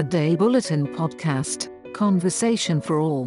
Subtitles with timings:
[0.00, 1.60] A Day Bulletin Podcast
[2.00, 3.24] Conversation for All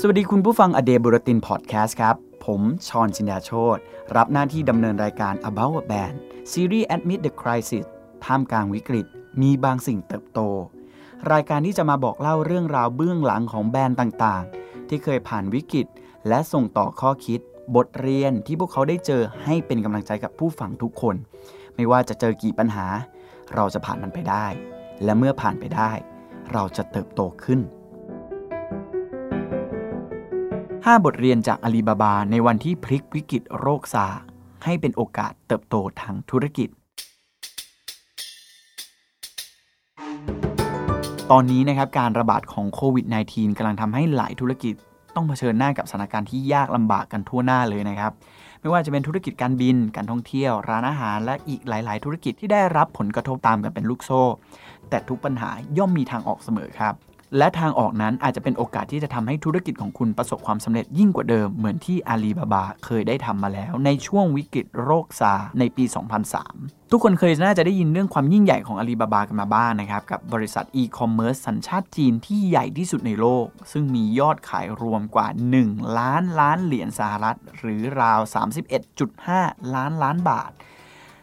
[0.00, 2.16] สวัสดีคุณผู้ฟัง A Day Bulletin Podcast ครับ
[2.46, 3.78] ผมชอนชินดาโชต
[4.16, 6.14] รับหน้าที่ดำเนินรายการ About a Band
[6.52, 7.84] ซีรีส์ Admit the Crisis
[8.24, 9.06] ท่ามกลางวิกฤต
[9.42, 10.40] มีบางสิ่งเติบโต
[11.32, 15.86] รายการที่จะมาบอกเล่าเรื่องราวเบื้องหลังของแบรนด์ต่างๆ ที่เคยผ่านวิกฤต
[16.28, 17.40] และส่งต่อข้อคิด
[17.76, 21.14] บทเรียนที่พวกเขาได้เจอให้เป็นกำลังใจกับผู้ฟังทุกคน
[21.74, 22.86] ไม่ว่าจะเจอกี่ปัญหา
[23.54, 24.46] เราจะผ่านมันไปได้
[25.04, 25.92] และเมื่อผ่านไปได้
[26.52, 27.60] เราจะเติบโตขึ้น
[30.94, 34.20] 5 บทเรียนจากอาลีบาบาในวันที่พลิกวิกฤตโรคซาร์
[34.64, 36.68] ให้เป็นโอกาสเติบโตทางธุรกิจ
[41.30, 44.74] ตอนนี้นะครับการระบาดของโควิด -19 กำลังทำให้หลายธุรกิจ
[45.16, 48.12] ต้องเผชิญหน้ากับสถานการณ์ที่ยากลำบากกันทั่วหน้าเลยนะครับ
[48.60, 54.22] ไม่ว่าจะเป็นธุรกิจการบิน การท่องเที่ยว ร้านอาหาร และอีกหลาย ๆ ธุรกิจที่ได้รับผลกระทบตามกันเป็นลูกโซ่
[54.90, 56.94] แต่ทุกปัญหาย่อมมีทางออกเสมอครับ
[57.38, 65.84] และทางออกนั้นอาจจะเป็นโอกาสที่จะทำให้ธุรกิจของคุณประสบความสำเร็จยิ่งกว่าเดิมเหมือนที่อาลีบาบาเคยได้ทำมาแล้ว ในช่วงวิกฤตโรคซาร์สในปี
[66.38, 75.26] 2003 ทุกคนเคยน่าจะได้ยินเรื่องความยิ่งใหญ่ของอาลีบาบากันมาบ้างนะครับ กับบริษัทอีคอมเมิร์ซสัญชาติจีนที่ใหญ่ที่สุดในโลก ซึ่งมียอดขายรวมกว่า
[75.62, 78.20] 1 ล้านล้านเหรียญสหรัฐ หรือราว
[78.96, 80.52] 31.5 ล้านล้านบาท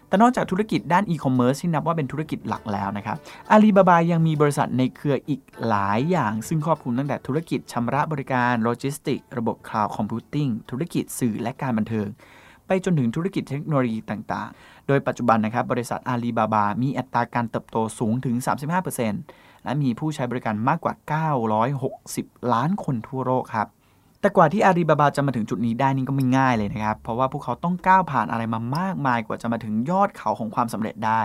[0.08, 3.18] แต่นอกจากธุรกิจด้านอีคอมเมิร์ซที่นับว่าเป็นธุรกิจหลักแล้วนะครับ
[3.52, 12.08] อาลีบาบายังมีบริษัทในเครืออีกหลายอย่าง ซึ่งครอบคลุมตั้งแต่ธุรกิจชำระบริการโลจิสติกระบบ cloud computing ธุรกิจสื่อและการบันเทิง
[12.68, 18.36] ไปจนถึงธุรกิจเทคโนโลยีต่างๆ โดยปัจจุบันนะครับบริษัทอาลีบาบามีอัตราการเติบโตสูงถึง
[19.02, 20.94] 35%และมีผู้ใช้บริการมากกว่า
[21.74, 23.68] 960 ล้านคนทั่วโลกครับ
[24.22, 31.22] แต่กว่าที่อาลีบาบาจะมาถึงจุดนี้ได้นี่ก็ไม่ง่ายเลยนะครับ เพราะว่าพวกเขาต้องก้าวผ่านอะไรมามากมายกว่าจะมาถึงยอดเขาของความสำเร็จได้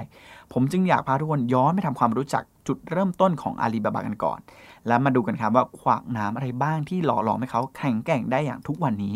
[0.52, 4.38] ผมจึงอยากพาทุกคนย้อนไปทำความรู้จักจุดเริ่มต้นของอาลีบาบากันก่อน
[4.86, 9.14] แล้วมาดูกันครับว่าขวากน้ำอะไรบ้างที่หล่อหลอมให้เขาแข็งแกร่งได้อย่างทุกวันนี้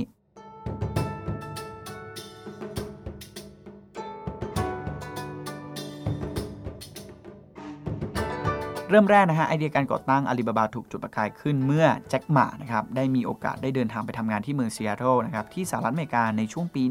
[8.90, 16.82] เริ่มแรกนะฮะไอเดียการก่อตั้งอาลีบาบาถูกจุดประกายขึ้นเมื่อแจ็คหม่านะครับได้มีโอกาสได้เดินทางไปทำงานที่เมืองซีแอตเทิลนะครับที่สหรัฐอเมริกาในช่วงปี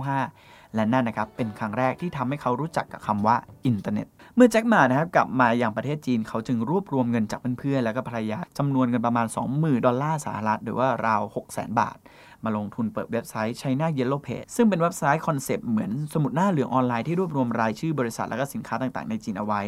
[0.00, 3.36] 1995 และนั่นนะครับเป็นครั้งแรกที่ทำให้เขารู้จักกับคำว่า
[3.66, 4.06] อินเทอร์เน็ต
[4.36, 11.96] เมื่อแจ็คหม่านะครับกลับมายังประเทศจีนเขาจึงรวบรวมเงินจากเพื่อนๆแล้วก็ภรรยาจำนวนเงินประมาณ 20,000 ดอลลาร์สหรัฐหรือว่าราว600,000 บาท
[12.44, 19.62] มาลงทุนเปิดเว็บไซต์ China Yellow Page ซึ่งเป็นเว็บไซต์ concept เหมือนสมุดหน้าเหลืองออนไลน์ที่รวบรวมรายชื่อบริษัทและก็สินค้าต่างๆในจีนเอาไว้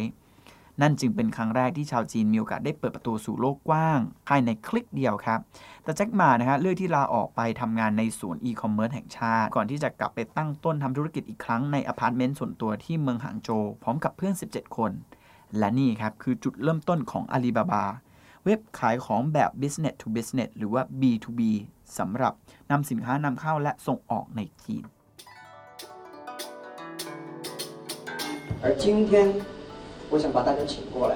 [0.82, 3.98] นั่นจึงเป็นครั้งแรกที่ชาวจีนมีโอกาสได้เปิดประตูสู่โลกกว้าง
[4.28, 5.40] ภายในคลิกเดียวครับ
[5.82, 14.92] แต่แจ็คหมานะฮะเลือกที่ลาออกไปทำงานในศูนย์อีคอมเมิร์ซแห่งชาติ ก่อนที่จะกลับไปตั้งต้นทำธุรกิจอีกครั้งในอพาร์ตเมนต์ส่วนตัวที่เมืองหางโจวพร้อมกับเพื่อน 17 คน
[15.58, 17.84] และนี่ครับคือจุดเริ่มต้นของอาลีบาบา
[18.44, 21.40] เว็บขายของแบบ business to business หรือว่า B2B
[21.98, 22.32] สำหรับ
[22.70, 24.84] นำสินค้านำเข้าและส่งออกในจีน
[28.62, 29.12] 而今天，
[30.10, 31.14] 我想把大家请过来，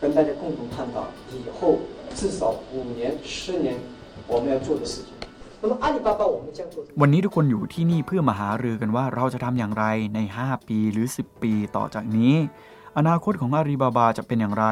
[0.00, 0.96] 跟大家共同探讨
[1.32, 1.78] 以后
[2.14, 2.40] 至少
[2.72, 3.76] 五年、十年
[4.26, 5.08] 我们要做的事情。
[5.60, 6.94] 那么阿里巴巴我们将做什么？
[7.00, 12.34] วันนี้ทุกคนอยู่ที่นี่เพื่อมาหารือกันว่าเราจะทำอย่างไรใน 5 ปีหรือ 10 ปีต่อจากนี้
[12.98, 14.66] อนาคตของอาลีบาบาจะเป็นอย่างไร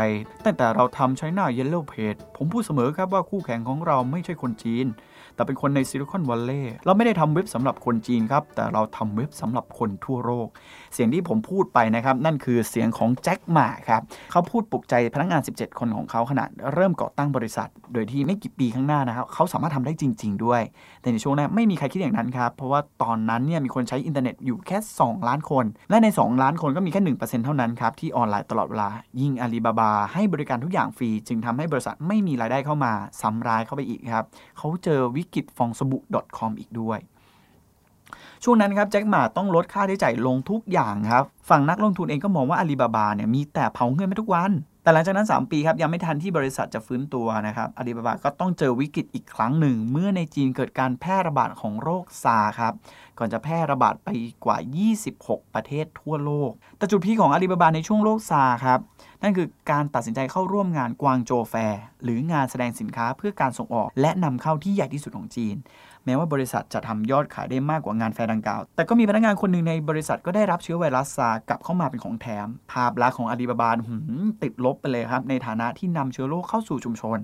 [0.45, 4.87] ตั้งแต่เราทำ China Yellow Page ผมพูดเสมอครับว่าคู่แข่งของเราไม่ใช่คนจีน
[5.36, 10.48] แต่เป็นคนในซิลิคอนวัลเลย์เราไม่ได้ทำเว็บสำหรับคนจีนครับ แต่เราทำเว็บสำหรับคนทั่วโลก
[10.94, 20.62] เสียงที่ผมพูดไปนะครับ นั่นคือเสียงของแจ็คหม่าครับเขาพูดปลุกใจพนักงาน 17 คนของเขาขณะเริ่มก่อตั้งบริษัท โดยที่ไม่กี่ปีข้างหน้านะครับเขาสามารถทำได้จริง ๆ ด้วย
[21.02, 28.90] แต่ในช่วงนั้นไม่มีใครคิดอย่างนั้นครับเพราะว่าตอนนั้นเนี่ยมีคนใช้อินเทอร์เน็ตอยู่แค่ 2 ล้านคน และใน 2 ล้านคนก็มีแค่1%เท่านั้นครับที่ออนไลน์ตลอดเวลา
[29.22, 34.26] ยิ่งอาลีบาบาให้บริการทุกอย่างฟรี จึงทำให้บริษัทไม่มีรายได้เข้ามาซ้ำร้ายเข้าไปอีกครับ
[34.58, 36.02] เขาเจอวิวิกฤตฟองสบู่
[36.38, 37.00] .com อีกด้วย
[38.44, 44.52] ช่วงนั้นครับแจ็คหมาต้องลดค่าใช้จ่ายลงทุกอย่างครับ ฝั่งนักลงทุนเองก็มองว่าอาลีบาบาเนี่ยมีแต่เผาเงินไปทุกวัน
[44.84, 52.74] แต่หลังจากนั้น 3 ปีครับ ยังไม่ทันที่บริษัทจะฟื้นตัวนะครับอาลีบาบาก็ต้องเจอวิกฤตอีกครั้งหนึ่ง เมื่อในจีนเกิดการแพร่ระบาดของโรคซาครับ
[53.18, 54.10] ก่อนจะแพร่ระบาดไป
[54.46, 54.58] กว่า
[55.06, 58.80] 26 ประเทศทั่วโลก แต่จุดพีของอาลีบาบาในช่วงโรคซาครับ
[59.24, 65.56] นั่นคือการตัดสินใจเข้าร่วมงานกวางโจแฟร์หรืองานแสดงสินค้าเพื่อการส่งออก และนำเข้าที่ใหญ่ที่สุดของจีน
[66.06, 77.18] แม้ว่าบริษัทจะทำยอดขายได้มากกว่างานแฟร์ดังกล่าว แต่ก็มีพนักงานคนหนึ่งในบริษัทก็ได้รับเชื้อไวรัส SARS กลับเข้ามาเป็นของแถม ภาพลักษณ์ของอาลีบาบาหืมติดลบไปเลยครับ ในฐานะที่นำเชื้อโรคเข้าสู่ชุมชน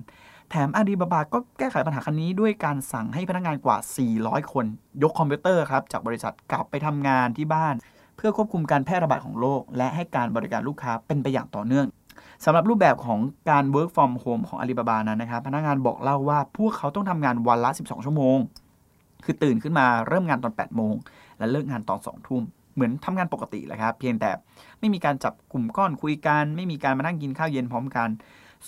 [0.50, 3.76] แถมอาลีบาบาก็แก้ไขปัญหาครั้งนี้ด้วยการสั่งให้พนักงานกว่า
[4.14, 4.64] 400 คน
[5.02, 7.74] ยกคอมพิวเตอร์ครับจากบริษัทกลับไปทำงานที่บ้าน
[8.16, 11.86] เพื่อควบคุมการแพร่ระบาดของโรคและให้การบริการลูกค้าเป็นไปอย่างต่อเนื่อง
[12.44, 13.20] สำหรับรูปแบบของ
[13.50, 18.38] การ work from home ของ Alibaba นั้นนะครับ พนักงานบอกเล่าว่าพวกเขาต้องทำงานวันละ 12 ชั่วโมง
[19.24, 20.94] คือตื่นขึ้นมาเริ่มงานตอน8โมง
[21.38, 22.42] และเลิกงานตอน2ทุ่ม
[22.74, 24.30] เหมือนทำงานปกติแหละครับ เพียงแต่
[24.78, 28.08] ไม่มีการจับกลุ่มก้อนคุยกันไม่มีการมานั่งกินข้าวเย็นพร้อมกัน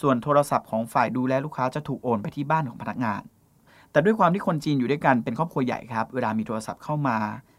[0.00, 3.23] ส่วนโทรศัพท์ของฝ่ายดูแลลูกค้าจะถูกโอนไปที่บ้านของพนักงาน
[3.93, 7.17] แต่ด้วยความที่คนจีนอยู่ด้วยกันเป็นครอบครัวใหญ่ครับ เวลามีโทรศัพท์เข้ามา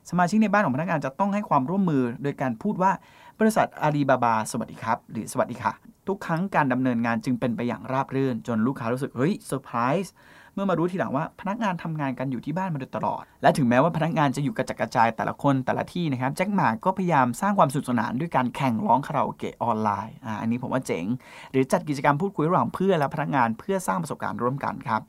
[0.09, 2.91] สมาชิกในบ้านของพนักงานจะต้องให้ความร่วมมือ โดยการพูดว่า
[3.39, 5.73] บริษัทอาลีบาบาสวัสดีครับ หรือสวัสดีค่ะ
[6.07, 10.13] ทุกครั้งการดำเนินงานจึงเป็นไปอย่างราบรื่น จนลูกค้ารู้สึกเฮ้ยเซอร์ไพรส์
[10.53, 21.05] เมื่อมารู้ทีหลังว่าพนักงานทำงานกันอยู่ที่บ้านมาโดยตลอด และถึงแม้ว่าพนักงานจะอยู่กระจัดกระจายแต่ละคนแต่ละที่นะครับแจ็คหมาก็พยายามสร้างความสนุกสนานด้วยการแข่งร้องคาราโอเกะออนไลน์อ่าอันนี้ผมว่าเจ๋ง
[21.51, 25.01] หรือจัดกิจกรรมพูดคุยระหว่างเพื่อนและพนักงานเพื่อสร้างประสบการณ์ร่วมกันครับ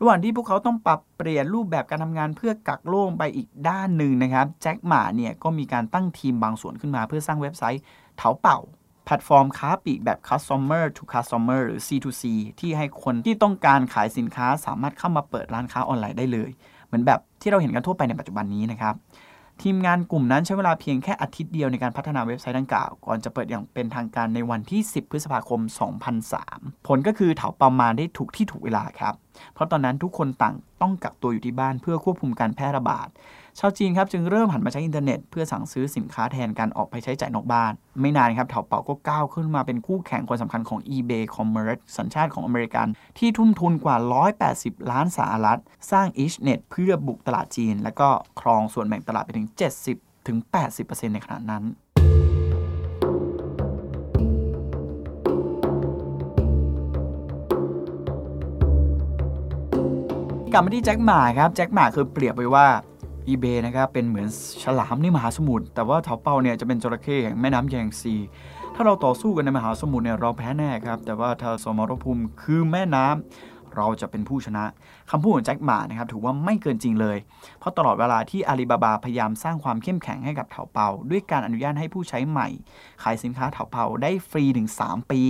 [0.00, 7.82] ระหว่างที่พวกเขาต้องปรับเปลี่ยนรูปแบบการทำงานเพื่อกักโล่งไปอีกด้านหนึ่งนะครับแจ็คหมาเนี่ยก็มีการตั้งทีมบางส่วนขึ้นมาเพื่อสร้างเว็บไซต์
[8.16, 8.58] เถาเป่า
[9.04, 12.24] แพลตฟอร์มค้าปลีกแบบ customer to customer หรือ C2C
[12.60, 16.50] ที่ให้คนที่ต้องการขายสินค้าสามารถเข้ามาเปิดร้านค้าออนไลน์ได้เลย
[16.86, 18.96] เหมือนแบบที่เราเห็นกันทั่วไปในปัจจุบันนี้นะครับ
[19.62, 25.60] ทีมงานกลุ่มนั้นใช้เวลาเพียงแค่อาทิตย์เดียวในการพัฒนาเว็บไซต์ดังกล่าว ก่อนจะเปิดอย่างเป็นทางการในวันที่ 10 พฤษภาคม
[26.24, 29.14] 2003 ผลก็คือเถาเปามาได้ถูกที่ถูกเวลาครับ
[29.54, 33.08] เพราะตอนนั้นทุกคนต่างต้องกักตัวอยู่ที่บ้านเพื่อควบคุมการแพร่ระบาด
[33.58, 42.86] ชาวจีนครับจึงเริ่มหันมาใช้อินเทอร์เน็ตเพื่อสั่งซื้อสินค้าแทนการออกไปใช้จ่ายนอกบ้าน ไม่นานครับเถาเป่าก็ก้าวขึ้นมาเป็นคู่แข่งคนสำคัญของ eBay Commerce สัญชาติของอเมริกัน
[43.18, 43.96] ที่ทุ่มทุนกว่า
[44.44, 45.60] 180 ล้านสหรัฐ
[45.90, 48.08] สร้าง Ishnet เพื่อบุกตลาดจีน และก็
[48.40, 49.48] ครองส่วนแบ่งตลาดไปถึง
[49.88, 50.38] 70ถึง
[50.76, 51.64] 80%ในขณะนั้น
[60.52, 62.68] กลับมาที่แจ็คหมาครับ แจ็คหมาคือเปรียบไว้ว่า
[63.28, 64.26] eBay นะครับเป็นเหมือน
[64.62, 68.14] ฉลามในมหาสมุทรแต่ว่าเถาเปาเนี่ยจะเป็นจระเข้แห่งแม่น้ำแยงซี
[68.74, 74.64] ถ้าเราต่อสู้กันในมหาสมุทรเนี่ยเราแพ้แน่ครับ แต่ว่าถ้าสมรภูมิคือแม่น้ำเราจะเป็นผู้ชนะ
[75.10, 77.18] คำพูดของแจ็คหมานะครับถือว่าไม่เกินจริงเลย
[77.58, 82.48] เพราะตลอดเวลาที่อาลีบาบาพยายามสร้างความเข้มแข็งให้กับเถาเปา ด้วยการอนุญาตให้ผู้ใช้ใหม่
[83.02, 85.22] ขายสินค้าเถาเปาได้ฟรีถึง 3 ปี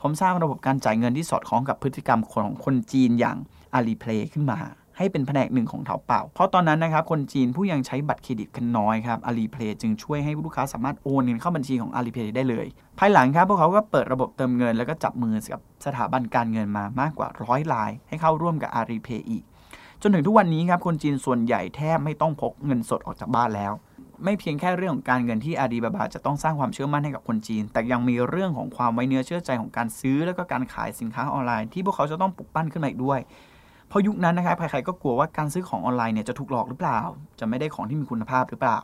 [0.00, 3.36] ผมสร้างระบบการจ่ายเงินที่สอดคล้องกับพฤติกรรมของคนจีนอย่าง
[3.74, 4.58] Alipay ขึ้นมา
[4.96, 12.66] ให้เป็นแผนกหนึ่งของเถาเป่า เพราะตอนนั้นนะครับคนจีนผู้ยังใช้บัตรเครดิตกันน้อยครับ Alipay จึงช่วยให้ลูกค้าสามารถโอนเงินเข้าบัญชีของ Alipay ได้เลย
[12.98, 19.42] ภายหลังครับพวกเขาก็เปิดระบบเติมเงิน แล้วก็จับมือกับสถาบันการเงินมามากกว่าร้อยราย ให้เข้าร่วมกับ Alipay อีก
[20.02, 23.72] จนถึงทุกวันนี้ครับคนจีนส่วนใหญ่แทบไม่ต้องพกเงินสดออกจากบ้านแล้ว
[24.24, 33.20] ไม่เพียงแค่เรื่องของการเงินที่อาลีบาบาจะต้องสร้างความเชื่อมั่นให้กับคนจีน แต่ยังมีเรื่องของความไว้เนื้อเชื่อใจของการซื้อ แล้วก็การขายสินค้าออนไลน์ที่พวกเขาจะต้องปลุกปั้นขึ้นมาอีกด้วย
[33.92, 37.00] เพราะยุคนั้นนะครับใครๆก็กลัวว่าการซื้อของออนไลน์เนี่ยจะถูกหลอกหรือเปล่า
[37.40, 38.80] จะไม่ได้ของที่มีคุณภาพหรือเปล่า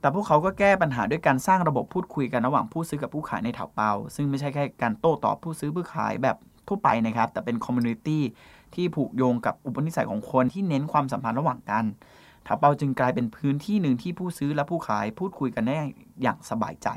[0.00, 6.36] แต่พวกเขาก็แก้ปัญหาด้วยการสร้างระบบพูดคุยกันระหว่างผู้ซื้อกับผู้ขายในเถาเปา ซึ่งไม่ใช่แค่การโต้ตอบผู้ซื้อผู้ขายแบบ
[6.68, 8.22] ทั่วไปนะครับ แต่เป็น community
[8.74, 11.84] ที่ผูกโยงกับอุปนิสัยของคนที่เน้นความสัมพันธ์ระหว่างกัน
[12.46, 15.74] เถาเปาจึงกลายเป็นพื้นที่หนึ่งที่ผู้ซื้อและผู้ขายพูดคุยกันได้
[16.22, 16.88] อย่างสบายใจ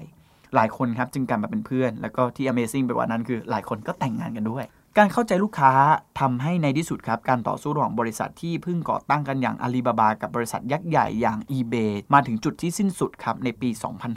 [0.55, 4.65] หลายคนครับจึงกลายมาเป็นเพื่อน แล้วก็ที่ Amazing ไปกว่านั้นคือ หลายคนก็แต่งงานกันด้วย
[4.99, 5.71] การเข้าใจลูกค้า
[6.19, 13.69] ทำให้ในที่สุดครับ การต่อสู้ระหว่างบริษัทที่เพิ่งก่อตั้งกันอย่างอาลีบาบา กับบริษัทยักษ์ใหญ่อย่าง eBay มาถึงจุดที่สิ้นสุดครับ ในปี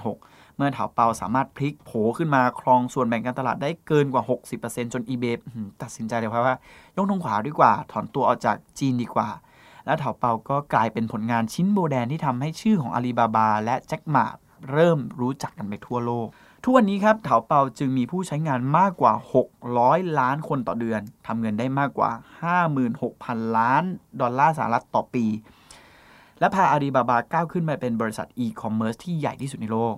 [0.05, 4.23] 2006 เมื่อถาเปาสามารถพลิกโผขึ้นมาครองส่วนแบ่งการตลาดได้เกินกว่า
[4.59, 5.35] 60%จน eBay
[5.83, 6.57] ตัดสินใจเลยครับว่า
[6.97, 9.29] ยกธงขวาดีกว่า ถอนตัวออกจากจีนดีกว่า
[9.87, 14.27] และถาเปาก็กลายเป็นผลงานชิ้นโบแดนที่ทำให้ชื่อของอาลีบาบา และแจ็คหมา
[14.71, 16.29] เริ่มรู้จักกันไปทั่วโลก
[16.63, 19.13] ทุกวันนี้ครับเถาเปาจึงมีผู้ใช้งานมากกว่า
[19.67, 22.11] 600 ล้านคนต่อเดือนทำเงินได้มากกว่า
[22.85, 23.83] 56,000 ล้าน
[24.21, 25.27] ดอลลาร์สหรัฐต่อปี
[26.41, 29.95] และพาอาลีบาบาก้าวขึ้นมาเป็นบริษัทอีคอมเมิร์ซที่ใหญ่ที่สุดในโลก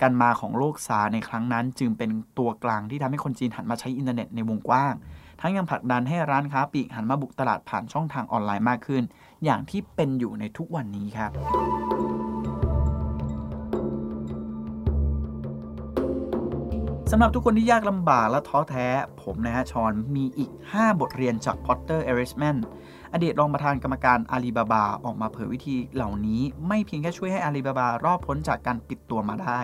[0.00, 4.94] การมาของโรค SARS ในครั้งนั้นจึงเป็นตัวกลางที่ทำให้คนจีนหันมาใช้อินเทอร์เน็ตในวงกว้าง
[5.40, 9.02] ทั้งยังผลักดันให้ร้านค้าปลีกหันมาบุกตลาดผ่านช่องทางออนไลน์มากขึ้น
[9.44, 11.30] อย่างที่เป็นอยู่ในทุกวันนี้ครับ
[17.16, 18.86] สำหรับทุกคนที่ยากลำบากและท้อแท้
[19.22, 22.56] ผมนะฮะชอนมีอีก 5 บทเรียนจากพอตเตอร์เอริสแมน
[23.12, 29.58] อดีตรองประธานกรรมการอาลีบาบาออกมาเผยวิธีเหล่านี้ ไม่เพียงแค่ช่วยให้อาลีบาบารอดพ้นจากการปิดตัวมาได้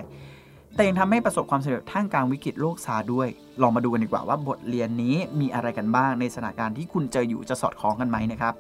[0.75, 3.29] แต่ยังทำให้ประสบความสำเร็จท่ามกลางวิกฤตโลกซาด้วย
[3.63, 8.55] ลองมาดูกันดีกว่าว่าบทเรียนนี้มีอะไรกันบ้างในสถานการณ์ที่คุณเจออยู่จะสอดคล้องกันไหมนะครับ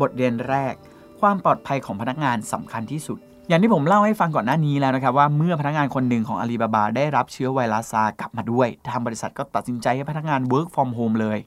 [0.00, 0.74] บทเรียนแรก
[1.20, 3.18] ความปลอดภัยของพนักงานสำคัญที่สุด
[3.48, 11.38] อย่างที่ผมเล่าให้ฟังก่อนหน้านี้แล้วนะครับว่าเมื่อพนักงานคนหนึ่งของอาลีบาบาได้รับเชื้อไวรัสซากลับมาด้วยทางบริษัทก็ตัดสินใจให้พนักงาน work from home เลย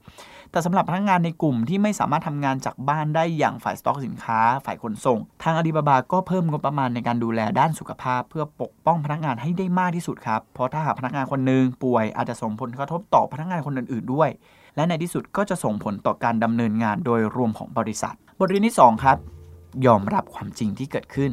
[0.51, 14.29] แต่สำหรับพนักงานในกลุ่มที่ไม่สามารถทำงานจากบ้านได้อย่างฝ่ายสต็อกสินค้า ฝ่ายขนส่ง ทางอาลีบาบาก็เพิ่มงบประมาณในการดูแลด้านสุขภาพ เพื่อปกป้องพนักงานให้ได้มากที่สุดครับเพราะถ้าหากพนักงานคนหนึ่งป่วยอาจจะส่งผลกระทบต่อพนักงานคนอื่นๆด้วย
[14.75, 19.17] และในที่สุดก็จะส่งผลต่อการดำเนินงานโดยรวมของบริษัท บทเรียนที่2ครับ
[19.86, 21.31] ยอมรับความจริงที่เกิดขึ้น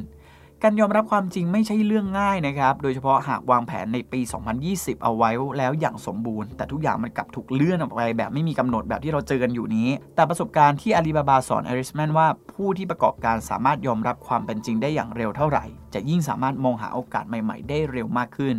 [0.65, 4.21] การยอมรับความจริงไม่ใช่เรื่องง่ายนะครับ โดยเฉพาะหากวางแผนในปี
[4.63, 18.55] 2020 เอาไว้แล้วอย่างสมบูรณ์ แต่ทุกอย่างมันกลับถูกเลื่อนออกไปแบบไม่มีกำหนดแบบที่เราเจอกันอยู่นี้ แต่ประสบการณ์ที่อาลีบาบาสอนเอริสแมนว่าผู้ที่ประกอบการสามารถยอมรับความเป็นจริงได้อย่างเร็วเท่าไหร่ จะยิ่งสามารถมองหาโอกาสใหม่ ๆ ได้เร็วมากขึ้น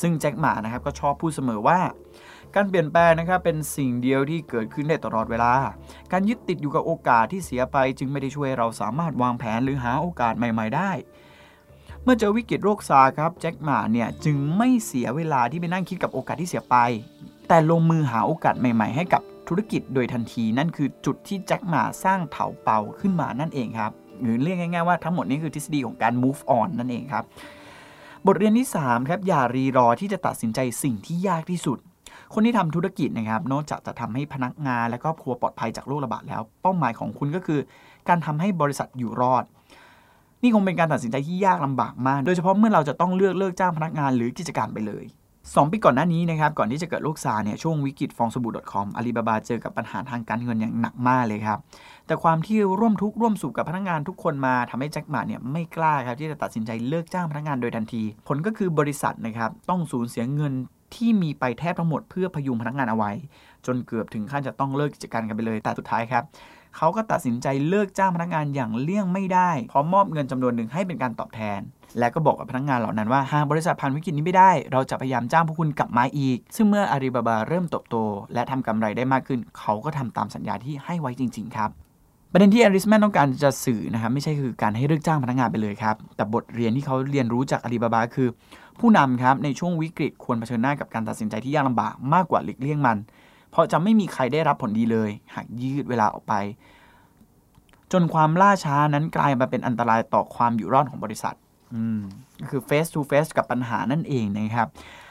[0.00, 1.80] ซึ่งแจ็คหมานะครับก็ชอบพูดเสมอว่า
[2.54, 5.52] การเปลี่ยนแปลงนะครับเป็นสิ่งเดียวที่เกิดขึ้นได้ตลอดเวลา
[6.12, 10.92] การยึดติดอยู่กับโอกาสที่เสียไป จึงไม่ได้ช่วยเราสามารถวางแผนหรือหาโอกาสใหม่ ๆ ได้
[12.04, 16.76] เมื่อเจอวิกฤตโรคซาร์ครับแจ็คหมาเนี่ยจึงไม่เสียเวลาที่ไปนั่งคิดกับโอกาสที่เสียไป
[17.48, 23.92] แต่ลงมือหาโอกาสใหม่ ๆ ให้กับธุรกิจโดยทันทีนั่นคือจุดที่แจ็คหมาสร้างเถาเป่าขึ้นมานั่นเองครับ
[24.22, 27.24] หรือเรียกง่ายๆว่าทั้งหมดนี้คือทฤษฎีของการ move on นั่นเองครับ
[28.26, 31.78] บทเรียนที่ 3 ครับ อย่ารีรอที่จะตัดสินใจสิ่งที่ยากที่สุด
[32.34, 37.60] คนที่ทำธุรกิจนะครับ นอกจากจะทำให้พนักงานและครอบครัวปลอดภัยจากโรคระบาดแล้ว เป้าหมายของคุณก็คือ
[38.08, 39.44] การทำให้บริษัทอยู่รอด
[40.42, 45.04] นี่คงเป็นการตัดสินใจที่ยากลำบากมาก โดยเฉพาะเมื่อเราจะต้องเลือกเลิกจ้างพนักงานหรือกิจการไปเลย
[45.40, 51.58] 2ปีก่อนหน้านี้นะครับ ก่อนที่จะเกิดโรคซาร์เนี่ยช่วงวิกฤตฟองสบู่ .com อาลีบาบาเจอกับปัญหาทางการเงินอย่างหนักมากเลยครับ
[52.06, 60.52] แต่ความที่ร่วมทุกข์ร่วมสุขกับพนักงานทุกคนมาทำให้แจ็คหมาเนี่ยไม่กล้าครับที่จะตัดสินใจเลิกจ้างพนักงานโดยทันที ผลก็คือบริษัทนะครับต้องสูญเสียเงิน
[60.94, 63.12] ที่มีไปแทบทั้งหมดเพื่อพยุงพนักงานเอาไว้
[63.66, 66.24] จนเกือบถึงขั้นจะต้องเลิกกิจการกันไปเลยแต่สุดท้ายครับ
[66.76, 71.60] เขาก็ตัดสินใจเลิกจ้างพนักงานอย่างเลี่ยงไม่ได้พร้อมมอบเงินจำนวนหนึ่งให้เป็นการตอบแทน
[71.98, 77.96] และก็บอกกับพนักงานเหล่านั้นว่าหากบริษัทผ่านวิกฤตนี้ไม่ได้ เราจะพยายามจ้างพวกคุณกลับมาอีก ซึ่งเมื่ออาลีบาบาเริ่มเติบโต
[78.34, 81.70] และทำกำไรได้มากขึ้น เขาก็ทำตามสัญญาที่ให้ไว้จริง ๆ ครับ
[82.32, 88.28] ประเด็นที่อริสแมนต้องการจะสื่อนะครับไม่ใช่คือการให้เลิกจ้างพนักงานไปเลยครับ แต่บทเรียนที่เขาเรียนรู้จากอาลีบาบาคือ
[88.80, 92.98] ผู้นำครับในช่วงวิกฤตควรเผชิญหน้ากับการตัดสินใจที่ยากลำบากมากกว่าหลีกเลี่ยงมัน
[93.50, 96.34] เพราะจะไม่มีใครได้รับผลดีเลย หากยืดเวลาออกไป
[97.92, 101.36] จนความล่าช้านั้นกลายมาเป็นอันตรายต่อความอยู่รอดของบริษัท
[101.74, 102.00] อืม
[102.40, 104.68] ก็คือ face to face กับปัญหานั่นเองนะครับ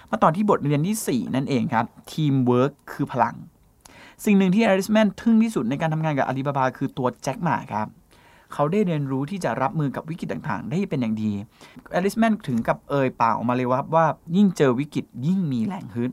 [0.10, 3.36] มาต่อที่บทเรียนที่ 4 นั่นเองครับ teamwork คือพลัง
[4.26, 7.88] สิ่งหนึ่งที่อริสแมนทึ่งที่สุดในการทำงานกับอาลีบาบาคือตัวแจ็คหมาครับ
[8.54, 11.32] เขาได้เรียนรู้ที่จะรับมือกับวิกฤตต่างๆ ได้เป็นอย่างดี
[11.96, 14.06] อลิสแมนถึงกับเอ่ยปากออกมาเลยว่าว่า
[14.36, 16.12] ยิ่งเจอวิกฤตยิ่งมีแรงฮึด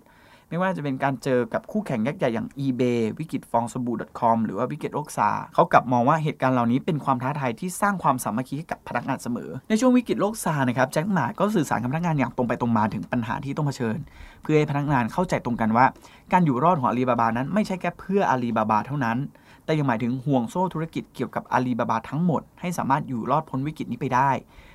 [0.57, 13.99] ไม่ว่าจะเป็นการเจอกับคู่แข่งยักษ์ใหญ่อย่าง eBay วิกฤตฟองสบู่ .com หรือว่าวิกฤตโรค SARS เขากลับมองว่าเหตุการณ์เหล่านี้เป็นความท้าทายที่สร้างความสามัคคีให้กับพนักงานเสมอ ในช่วงวิกฤตโรค SARS นะครับแจ็คหม่าก็สื่อสารกับพนักงานอย่างตรงไปตรงมาถึงปัญหาที่ต้องเผชิญ
[14.43, 15.87] เพื่อให้พนักงานเข้าใจตรงกันว่า
[16.33, 19.19] การอยู่รอดของอาลีบาบานั้นไม่ใช่แค่เพื่ออาลีบาบาเท่านั้น
[19.65, 24.31] แต่ยังหมายถึงห่วงโซ่ธุรกิจเกี่ยวกับอาลีบาบาทั้งหมด ให้สามารถอยู่รอดพ้นวิกฤตนี้ไปได้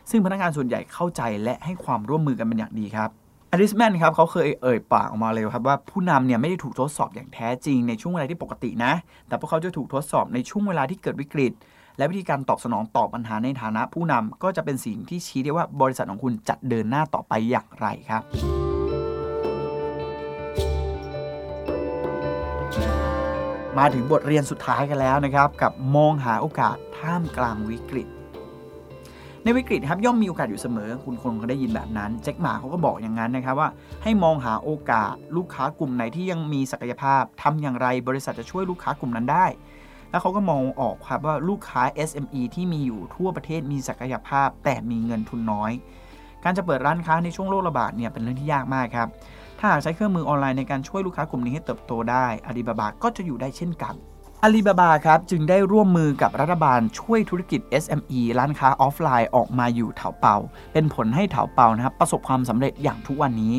[0.10, 3.21] ซึ่งพนักงานส่วนใหญ่เข้าใจและให้ความร่วมมือกันเป็นอย่างดีครับ
[3.54, 8.94] อลิสแมนครับเขาเคยเอ่ยปากออกมาเลยครับว่าผู้นำเนี่ยไม่ได้ถูกทดสอบอย่างแท้จริงในช่วงเวลาที่ปกตินะ
[9.28, 11.52] แต่พวกเขาจะถูกทดสอบในช่วงเวลาที่เกิดวิกฤต
[11.98, 18.24] และวิธีการตอบสนองต่อปัญหาในฐานะผู้นำก็จะเป็นสิ่งที่ชี้ได้ว่าบริษัทของคุณจะเดินหน้าต่อไปอย่างไรครับ
[23.78, 28.08] มาถึงบทเรียนสุดท้ายกันแล้วนะครับ กับมองหาโอกาสท่ามกลางวิกฤต
[29.44, 33.70] ในวิกฤตครับย่อมมีโอกาสอยู่เสมอ คุณคงได้ยินแบบนั้นแจ็คหมาเขาก็บอกอย่างนั้นนะครับว่า
[34.04, 39.46] ให้มองหาโอกาสลูกค้ากลุ่มไหนที่ยังมีศักยภาพทำอย่างไรบริษัทจะช่วยลูกค้ากลุ่มนั้นได้
[40.10, 45.72] แล้วเขาก็มองออกครับว่าลูกค้า SME ที่มีอยู่ทั่วประเทศมีศักยภาพ แต่มีเงินทุนน้อย
[46.44, 49.08] การจะเปิดร้านค้าในช่วงโรคระบาดเนี่ยเป็นเรื่องที่ยากมากครับ
[49.60, 53.96] ถ้าหากใช้เครื่องมือออนไลน์ในการช่วยลูกค้ากลุ่มนี้ให้เติบโตได้อาลีบาบาก็จะอยู่ได้เช่นกัน
[54.44, 60.36] อาลีบาบาครับจึงได้ร่วมมือกับรัฐบาลช่วยธุรกิจ SME ร้านค้าออฟไลน์ออกมาอยู่เถาเปา
[60.74, 63.56] เป็นผลให้เถาเปานะครับประสบความสำเร็จอย่างทุกวันนี้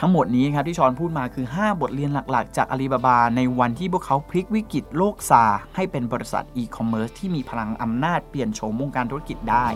[0.00, 5.44] ทั้งหมดนี้ครับที่ชอนพูดมาคือ 5 บทเรียนหลักๆ จากอาลีบาบา ในวันที่พวกเขาพลิกวิกฤตโลกซา
[5.74, 9.66] ให้เป็นบริษัทอีคอมเมิร์ซที่มีพลังอำนาจเปลี่ยนโฉมวงการธุรกิจได้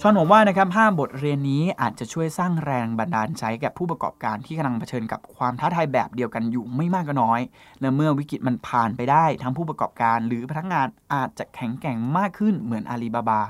[0.00, 7.40] ชอนผมว่านะครับ5บทเรียนนี้อาจจะช่วยสร้างแรงบันดาลใจแก่ผู้ประกอบการที่กำลังเผชิญกับความท้าทายแบบเดียวกันอยู่ไม่มากก็น้อย
[7.80, 13.40] และเมื่อวิกฤตมันผ่านไปได้ ทั้งผู้ประกอบการหรือพนักงานอาจจะแข็งแกร่งมากขึ้นเหมือนอาลีบาบา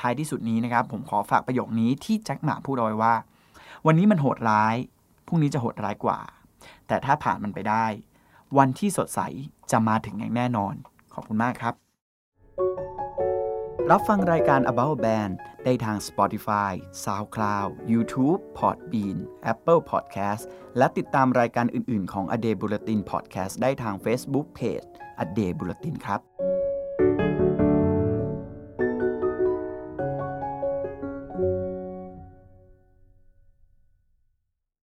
[0.00, 3.14] ท้ายที่สุดนี้นะครับผมขอฝากประโยคนี้ที่แจ็คหมาพูดเอาไว้ว่า
[3.86, 4.76] วันนี้มันโหดร้าย
[5.26, 6.18] พรุ่งนี้จะโหดร้ายกว่า
[6.86, 7.86] แต่ถ้าผ่านมันไปได้
[8.58, 9.20] วันที่สดใส
[9.70, 10.74] จะมาถึงอย่างแน่นอน
[11.14, 11.87] ขอบคุณมากครับ
[13.90, 15.32] รับฟังรายการ About Band
[15.64, 16.72] ได้ทาง Spotify,
[17.04, 19.16] SoundCloud, YouTube, Podbean,
[19.52, 20.42] Apple Podcast
[20.78, 24.86] และติดตามรายการอื่น ๆ ของ A Day Bulletin Podcast ได้ทาง Facebook Page
[25.24, 26.20] A Day Bulletin ครับ